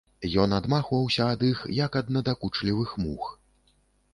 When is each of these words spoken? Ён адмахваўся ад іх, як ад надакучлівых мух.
Ён 0.43 0.55
адмахваўся 0.59 1.27
ад 1.33 1.45
іх, 1.49 1.61
як 1.85 1.99
ад 2.01 2.09
надакучлівых 2.17 2.99
мух. 3.03 3.29